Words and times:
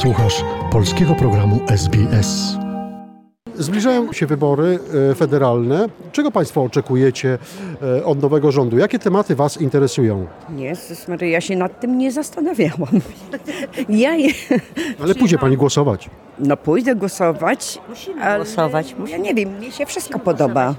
Słuchasz 0.00 0.44
polskiego 0.72 1.14
programu 1.14 1.60
SBS. 1.68 2.56
Zbliżają 3.54 4.12
się 4.12 4.26
wybory 4.26 4.78
e, 5.10 5.14
federalne. 5.14 5.88
Czego 6.12 6.30
Państwo 6.30 6.62
oczekujecie 6.62 7.38
e, 7.82 8.04
od 8.04 8.22
nowego 8.22 8.52
rządu? 8.52 8.78
Jakie 8.78 8.98
tematy 8.98 9.34
Was 9.34 9.60
interesują? 9.60 10.26
Jezus 10.56 11.08
Maria, 11.08 11.28
ja 11.28 11.40
się 11.40 11.56
nad 11.56 11.80
tym 11.80 11.98
nie 11.98 12.12
zastanawiałam. 12.12 12.88
Ja 13.88 14.14
je, 14.14 14.30
Ale 15.02 15.14
pójdzie 15.14 15.38
Pani 15.38 15.56
głosować. 15.56 16.10
no 16.38 16.56
pójdę 16.56 16.94
głosować. 16.94 17.78
Musimy 17.88 18.22
ale 18.22 18.44
głosować. 18.44 18.94
Ja 19.08 19.16
nie 19.16 19.34
wiem, 19.34 19.48
mnie 19.56 19.72
się 19.72 19.86
wszystko 19.86 20.18
podoba. 20.18 20.74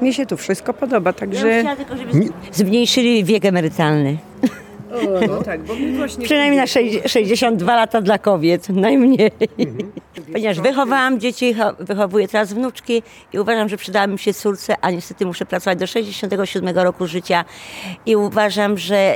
Mnie 0.00 0.12
się 0.12 0.26
tu 0.26 0.36
wszystko 0.36 0.74
podoba, 0.74 1.12
także... 1.12 1.58
Chciałam 1.60 1.76
tylko, 1.76 1.96
żeby 1.96 2.28
zmniejszyli 2.52 3.24
wiek 3.24 3.44
emerytalny. 3.44 4.18
No 5.28 5.42
tak, 5.42 5.62
bo 5.62 5.74
mi 5.74 5.92
właśnie... 5.96 6.24
Przynajmniej 6.24 6.60
na 6.60 6.66
sześć- 6.66 7.08
62 7.12 7.76
lata 7.76 8.00
dla 8.00 8.18
kobiet, 8.18 8.68
najmniej. 8.68 9.30
Ponieważ 10.32 10.60
wychowałam 10.60 11.20
dzieci, 11.20 11.54
cho- 11.54 11.74
wychowuję 11.80 12.28
teraz 12.28 12.52
wnuczki 12.52 13.02
i 13.32 13.38
uważam, 13.38 13.68
że 13.68 13.76
przydała 13.76 14.06
mi 14.06 14.18
się 14.18 14.34
córce, 14.34 14.74
a 14.80 14.90
niestety 14.90 15.26
muszę 15.26 15.46
pracować 15.46 15.78
do 15.78 15.86
67 15.86 16.78
roku 16.78 17.06
życia 17.06 17.44
i 18.06 18.16
uważam, 18.16 18.78
że 18.78 19.14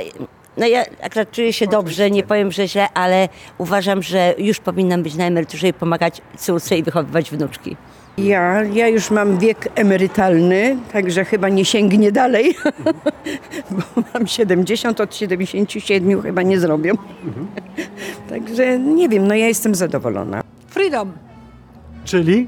no 0.57 0.67
ja 0.67 0.83
akurat 1.01 1.31
czuję 1.31 1.53
się 1.53 1.67
dobrze, 1.67 2.11
nie 2.11 2.23
powiem, 2.23 2.51
że 2.51 2.67
źle, 2.67 2.87
ale 2.93 3.29
uważam, 3.57 4.03
że 4.03 4.35
już 4.37 4.59
powinnam 4.59 5.03
być 5.03 5.15
na 5.15 5.25
emeryturze 5.25 5.67
i 5.67 5.73
pomagać 5.73 6.21
córce 6.37 6.77
i 6.77 6.83
wychowywać 6.83 7.31
wnuczki. 7.31 7.77
Ja, 8.17 8.63
ja 8.63 8.87
już 8.87 9.11
mam 9.11 9.37
wiek 9.37 9.69
emerytalny, 9.75 10.77
także 10.93 11.25
chyba 11.25 11.49
nie 11.49 11.65
sięgnie 11.65 12.11
dalej, 12.11 12.55
bo 13.71 14.03
mam 14.13 14.27
70, 14.27 15.01
od 15.01 15.15
77 15.15 16.21
chyba 16.21 16.41
nie 16.41 16.59
zrobią. 16.59 16.93
Także 18.29 18.79
nie 18.79 19.09
wiem, 19.09 19.27
no 19.27 19.35
ja 19.35 19.47
jestem 19.47 19.75
zadowolona. 19.75 20.43
Freedom. 20.67 21.11
Czyli 22.05 22.47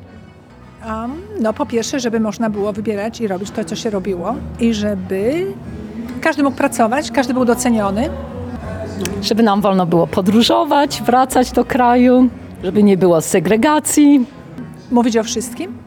Um, 0.87 1.21
no 1.39 1.53
po 1.53 1.65
pierwsze, 1.65 1.99
żeby 1.99 2.19
można 2.19 2.49
było 2.49 2.73
wybierać 2.73 3.21
i 3.21 3.27
robić 3.27 3.51
to, 3.51 3.65
co 3.65 3.75
się 3.75 3.89
robiło 3.89 4.35
i 4.59 4.73
żeby 4.73 5.45
każdy 6.23 6.43
mógł 6.43 6.57
pracować, 6.57 7.11
każdy 7.11 7.33
był 7.33 7.45
doceniony. 7.45 8.09
żeby 9.21 9.43
nam 9.43 9.61
wolno 9.61 9.85
było 9.85 10.07
podróżować, 10.07 11.01
wracać 11.05 11.51
do 11.51 11.65
kraju, 11.65 12.29
żeby 12.63 12.83
nie 12.83 12.97
było 12.97 13.21
segregacji, 13.21 14.25
Mówić 14.91 15.17
o 15.17 15.23
wszystkim, 15.23 15.77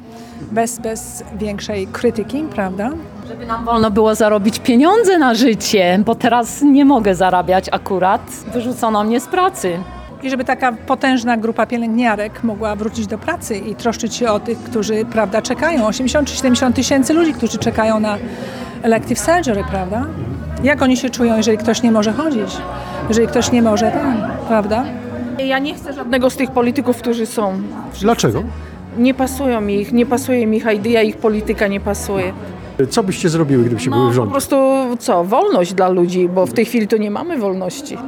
bez, 0.53 0.79
bez 0.79 1.25
większej 1.39 1.87
krytyki, 1.87 2.45
prawda? 2.55 2.91
żeby 3.29 3.47
nam 3.47 3.65
wolno 3.65 3.91
było 3.91 4.15
zarobić 4.15 4.59
pieniądze 4.59 5.19
na 5.19 5.35
życie, 5.35 6.01
bo 6.05 6.15
teraz 6.15 6.63
nie 6.63 6.85
mogę 6.85 7.15
zarabiać 7.15 7.69
akurat. 7.73 8.21
Wyrzucono 8.53 9.05
mnie 9.05 9.21
z 9.21 9.27
pracy. 9.27 9.79
I 10.23 10.31
żeby 10.31 10.45
taka 10.45 10.73
potężna 10.73 11.37
grupa 11.37 11.67
pielęgniarek 11.67 12.45
mogła 12.45 12.77
wrócić 12.77 13.07
do 13.07 13.19
pracy 13.19 13.57
i 13.57 13.75
troszczyć 13.75 14.15
się 14.15 14.29
o 14.29 14.41
tych, 14.41 14.59
którzy, 14.59 15.05
prawda, 15.05 15.43
czekają. 15.43 15.87
80 15.87 16.29
czy 16.29 16.37
70 16.37 16.77
tysięcy 16.77 17.13
ludzi, 17.13 17.33
którzy 17.33 17.59
czekają 17.59 18.01
na 18.01 18.17
elective 18.83 19.19
surgery, 19.19 19.65
prawda? 19.71 20.07
Jak 20.67 20.83
oni 20.83 20.97
się 20.97 21.11
czują, 21.11 21.37
jeżeli 21.37 21.59
ktoś 21.59 21.83
nie 21.83 21.93
może 21.93 22.13
chodzić? 22.13 22.57
Jeżeli 23.09 23.29
ktoś 23.29 23.53
nie 23.53 23.63
może, 23.63 23.91
tak, 23.91 24.39
prawda? 24.49 24.85
Ja 25.39 25.59
nie 25.59 25.75
chcę 25.75 25.93
żadnego 25.93 26.31
z 26.31 26.37
tych 26.37 26.51
polityków, 26.51 26.97
którzy 26.97 27.27
są. 27.27 27.53
dlaczego? 28.01 28.43
Nie 28.99 29.15
pasują 29.15 29.61
mi 29.61 29.75
ich, 29.81 29.93
nie 29.93 30.07
pasuje 30.07 30.47
mi 30.47 30.57
ich 30.57 30.67
idea, 30.75 31.03
ich 31.03 31.17
polityka 31.17 31.67
nie 31.67 31.81
pasuje. 31.81 32.33
Co 32.91 33.03
byście 33.03 33.29
zrobiły, 33.29 33.65
gdybyście 33.65 33.91
były 33.91 34.03
No 34.03 34.09
w 34.09 34.11
po 34.11 34.15
rządzie? 34.17 34.31
prostu 34.31 34.57
co, 34.99 35.25
wolność 35.25 35.75
dla 35.75 35.89
ludzi, 35.89 36.29
bo 36.29 36.47
w 36.47 36.53
tej 36.53 36.65
chwili 36.65 36.89
to 36.89 36.97
nie 36.97 37.11
mamy 37.11 37.39
wolności. 37.39 37.99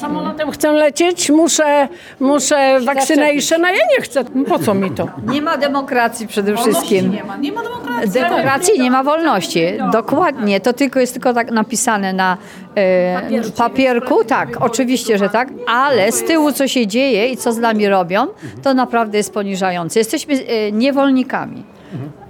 Samolotem 0.00 0.50
chcę 0.50 0.72
lecieć, 0.72 1.30
muszę, 1.30 1.88
muszę 2.20 2.80
vaccination, 2.80 3.64
a 3.64 3.70
ja 3.70 3.86
nie 3.96 4.02
chcę. 4.02 4.24
Po 4.24 4.58
co 4.58 4.74
mi 4.74 4.90
to? 4.90 5.08
Nie 5.26 5.42
ma 5.42 5.56
demokracji 5.56 6.26
przede 6.26 6.56
wszystkim. 6.56 7.12
Nie 7.12 7.24
ma, 7.24 7.36
nie 7.36 7.52
ma 7.52 7.62
demokracji. 7.62 8.10
Demokracji 8.10 8.80
nie 8.80 8.90
ma 8.90 9.02
wolności. 9.02 9.62
Dokładnie. 9.92 10.60
To 10.60 10.72
tylko 10.72 11.00
jest 11.00 11.12
tylko 11.12 11.34
tak 11.34 11.50
napisane 11.50 12.12
na 12.12 12.36
e, 12.76 13.42
papierku. 13.56 14.24
Tak, 14.24 14.48
oczywiście, 14.60 15.18
że 15.18 15.28
tak. 15.28 15.48
Ale 15.66 16.12
z 16.12 16.24
tyłu 16.24 16.52
co 16.52 16.68
się 16.68 16.86
dzieje 16.86 17.28
i 17.28 17.36
co 17.36 17.52
z 17.52 17.58
nami 17.58 17.88
robią, 17.88 18.26
to 18.62 18.74
naprawdę 18.74 19.18
jest 19.18 19.34
poniżające. 19.34 19.98
Jesteśmy 19.98 20.34
e, 20.34 20.72
niewolnikami. 20.72 21.64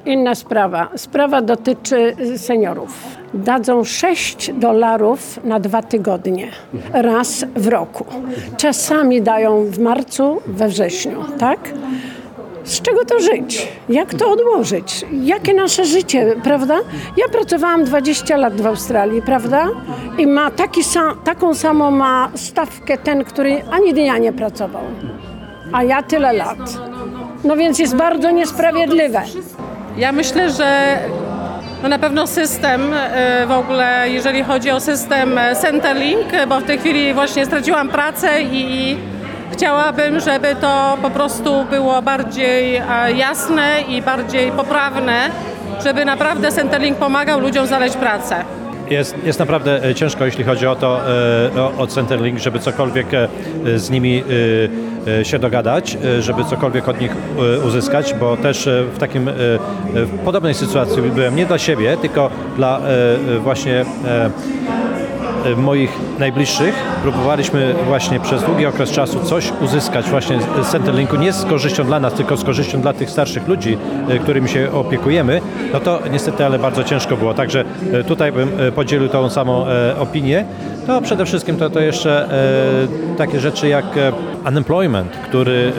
Inna 0.07 0.35
sprawa. 0.35 0.89
Sprawa 0.97 1.43
dotyczy 1.43 2.17
seniorów. 2.37 2.91
Dadzą 3.35 3.85
6 3.85 4.53
dolarów 4.53 5.45
na 5.45 5.61
dwa 5.61 5.83
tygodnie, 5.83 6.49
raz 6.93 7.45
w 7.57 7.67
roku. 7.67 8.05
Czasami 8.57 9.23
dają 9.23 9.65
w 9.65 9.79
marcu, 9.79 10.41
we 10.47 10.69
wrześniu, 10.69 11.25
tak? 11.39 11.59
Z 12.65 12.81
czego 12.81 13.05
to 13.05 13.21
żyć? 13.21 13.69
Jak 13.89 14.15
to 14.15 14.31
odłożyć? 14.31 15.07
Jakie 15.23 15.55
nasze 15.55 15.85
życie, 15.85 16.37
prawda? 16.43 16.79
Ja 17.17 17.29
pracowałam 17.33 17.85
20 17.85 18.37
lat 18.37 18.61
w 18.61 18.67
Australii, 18.67 19.23
prawda? 19.23 19.69
I 20.19 20.27
ma 20.27 20.51
taki 20.51 20.85
sam, 20.85 21.15
taką 21.25 21.55
samą 21.55 21.91
ma 21.91 22.31
stawkę 22.35 22.99
ten, 22.99 23.25
który 23.25 23.63
ani 23.71 23.95
dnia 23.95 24.19
nie 24.19 24.33
pracował. 24.33 24.83
A 25.73 25.83
ja 25.83 26.03
tyle 26.03 26.33
lat. 26.33 26.59
No 27.45 27.57
więc 27.57 27.79
jest 27.79 27.97
bardzo 27.97 28.31
niesprawiedliwe. 28.31 29.23
Ja 29.97 30.13
myślę, 30.13 30.51
że 30.51 30.99
no 31.83 31.89
na 31.89 31.99
pewno 31.99 32.27
system 32.27 32.95
e, 32.95 33.47
w 33.47 33.51
ogóle, 33.51 34.11
jeżeli 34.11 34.43
chodzi 34.45 34.71
o 34.71 34.81
system 34.81 35.39
e, 35.39 35.57
Centerlink, 35.57 36.29
bo 36.49 36.61
w 36.61 36.65
tej 36.65 36.79
chwili 36.79 37.15
właśnie 37.15 37.47
straciłam 37.47 37.89
pracę 37.89 38.43
i 38.43 38.97
chciałabym, 39.53 40.21
żeby 40.21 40.57
to 40.61 40.99
po 41.03 41.11
prostu 41.11 41.65
było 41.71 42.03
bardziej 42.03 42.83
jasne 43.17 43.83
i 43.89 44.03
bardziej 44.03 44.53
poprawne, 44.53 45.31
żeby 45.85 46.05
naprawdę 46.05 46.53
Centerlink 46.53 46.99
pomagał 46.99 47.41
ludziom 47.41 47.67
znaleźć 47.67 47.97
pracę. 47.97 48.45
Jest, 48.91 49.15
jest 49.25 49.39
naprawdę 49.39 49.85
e, 49.85 49.95
ciężko, 49.95 50.25
jeśli 50.25 50.45
chodzi 50.45 50.67
o 50.67 50.77
to, 50.77 51.01
e, 51.57 51.63
o, 51.63 51.73
o 51.79 51.87
Centerlink, 51.87 52.39
żeby 52.39 52.59
cokolwiek 52.59 53.15
e, 53.15 53.29
z 53.77 53.91
nimi 53.91 54.23
się 55.23 55.39
dogadać, 55.39 55.99
żeby 56.21 56.45
cokolwiek 56.45 56.89
od 56.89 57.01
nich 57.01 57.13
uzyskać, 57.67 58.15
bo 58.15 58.37
też 58.37 58.69
w 58.95 58.99
takim 58.99 59.31
w 59.95 60.19
podobnej 60.25 60.55
sytuacji 60.55 61.03
byłem 61.03 61.37
nie 61.37 61.47
dla 61.47 61.59
siebie, 61.59 61.97
tylko 61.97 62.31
dla 62.57 62.81
właśnie 63.43 63.85
moich 65.57 65.91
najbliższych. 66.19 66.75
Próbowaliśmy 67.03 67.75
właśnie 67.87 68.21
przez 68.21 68.43
długi 68.43 68.67
okres 68.67 68.91
czasu 68.91 69.21
coś 69.25 69.53
uzyskać 69.61 70.11
właśnie 70.11 70.39
z 70.63 70.67
Centerlinku, 70.67 71.17
nie 71.17 71.33
z 71.33 71.45
korzyścią 71.45 71.85
dla 71.85 72.01
nas, 72.01 72.13
tylko 72.13 72.37
z 72.37 72.45
korzyścią 72.45 72.81
dla 72.81 72.93
tych 72.93 73.11
starszych 73.11 73.49
ludzi, 73.49 73.79
e, 74.09 74.19
którymi 74.19 74.49
się 74.49 74.73
opiekujemy, 74.73 75.41
no 75.73 75.81
to 75.81 75.99
niestety, 76.13 76.47
ale 76.47 76.59
bardzo 76.59 76.85
ciężko 76.85 77.17
było. 77.17 77.35
Także 77.35 77.65
e, 77.93 78.05
tutaj 78.05 78.33
bym 78.33 78.51
podzielił 78.75 79.09
tą 79.09 79.31
samą 79.31 79.65
opinię. 79.99 80.45
To 80.87 81.01
przede 81.01 81.27
wszystkim 81.27 81.57
to, 81.57 81.71
to 81.71 81.81
jeszcze 81.81 82.29
takie 83.19 83.41
rzeczy 83.41 83.69
jak 83.69 83.85
unemployment, 84.47 85.13
który 85.13 85.73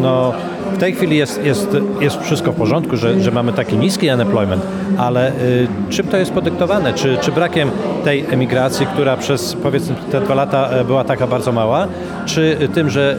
no, 0.00 0.32
w 0.74 0.78
tej 0.78 0.92
chwili 0.94 1.16
jest, 1.16 1.44
jest, 1.44 1.76
jest 2.00 2.20
wszystko 2.20 2.52
w 2.52 2.56
porządku, 2.56 2.96
że, 2.96 3.20
że 3.20 3.30
mamy 3.30 3.52
taki 3.52 3.76
niski 3.76 4.10
unemployment, 4.10 4.62
ale 4.98 5.30
y, 5.30 5.68
czym 5.90 6.06
to 6.06 6.16
jest 6.16 6.32
podyktowane? 6.32 6.92
Czy, 6.94 7.18
czy 7.20 7.32
brakiem 7.32 7.70
tej 8.04 8.24
emigracji, 8.30 8.86
która 8.86 9.16
przez 9.16 9.56
powiedzmy 9.62 9.94
te 10.10 10.20
dwa 10.20 10.34
lata 10.34 10.68
e, 10.70 10.84
była 10.84 11.04
taka 11.04 11.26
bardzo 11.26 11.52
mała, 11.52 11.86
czy 12.26 12.68
tym, 12.74 12.90
że 12.90 13.16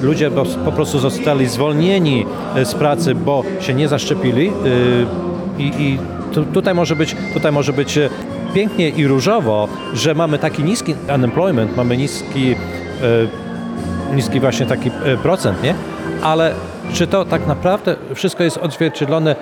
y, 0.00 0.04
ludzie 0.04 0.30
po, 0.64 0.72
prostu 0.72 0.98
zostali 0.98 1.46
zwolnieni 1.46 2.26
e, 2.56 2.64
z 2.64 2.74
pracy, 2.74 3.14
bo 3.14 3.42
się 3.60 3.74
nie 3.74 3.88
zaszczepili 3.88 4.52
i, 5.58 5.72
i 5.78 5.98
tu, 6.34 6.44
tutaj 6.44 6.74
może 6.74 6.96
być, 6.96 7.16
tutaj 7.34 7.52
może 7.52 7.72
być 7.72 7.98
e, 7.98 8.08
pięknie 8.54 8.88
i 8.88 9.06
różowo, 9.06 9.68
że 9.94 10.14
mamy 10.14 10.38
taki 10.38 10.64
niski 10.64 10.94
unemployment, 11.14 11.76
mamy 11.76 11.96
niski 11.96 12.52
e, 12.52 14.14
niski 14.14 14.40
właśnie 14.40 14.66
taki 14.66 14.90
e, 15.04 15.16
procent, 15.16 15.62
nie? 15.62 15.74
Ale 16.22 16.54
czy 16.92 17.06
to 17.06 17.24
tak 17.24 17.46
naprawdę 17.46 17.96
wszystko 18.14 18.44
jest 18.44 18.56
odzwierciedlone 18.56 19.36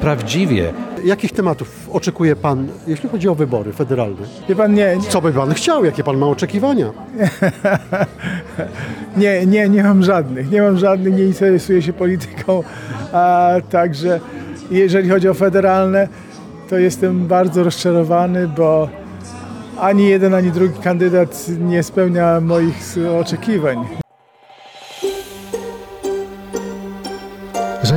prawdziwie? 0.00 0.72
Jakich 1.04 1.32
tematów 1.32 1.88
oczekuje 1.92 2.36
Pan, 2.36 2.68
jeśli 2.86 3.08
chodzi 3.08 3.28
o 3.28 3.34
wybory 3.34 3.72
federalne? 3.72 4.26
Wie 4.48 4.56
pan, 4.56 4.74
nie, 4.74 4.96
Co 5.08 5.20
by 5.20 5.32
Pan 5.32 5.54
chciał? 5.54 5.84
Jakie 5.84 6.04
Pan 6.04 6.16
ma 6.16 6.26
oczekiwania? 6.26 6.92
nie, 9.16 9.46
nie, 9.46 9.68
nie 9.68 9.82
mam 9.82 10.02
żadnych. 10.02 10.50
Nie 10.50 10.62
mam 10.62 10.78
żadnych, 10.78 11.14
nie 11.14 11.24
interesuję 11.24 11.82
się 11.82 11.92
polityką. 11.92 12.62
A 13.12 13.50
także 13.70 14.20
jeżeli 14.70 15.08
chodzi 15.08 15.28
o 15.28 15.34
federalne, 15.34 16.08
to 16.70 16.78
jestem 16.78 17.26
bardzo 17.26 17.64
rozczarowany, 17.64 18.48
bo 18.48 18.88
ani 19.80 20.08
jeden, 20.08 20.34
ani 20.34 20.50
drugi 20.50 20.78
kandydat 20.78 21.46
nie 21.60 21.82
spełnia 21.82 22.40
moich 22.40 22.94
oczekiwań. 23.20 24.02